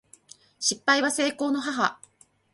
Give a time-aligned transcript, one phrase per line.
[0.59, 2.01] 失敗は成功の母